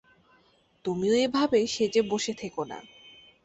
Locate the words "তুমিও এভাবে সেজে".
0.85-2.01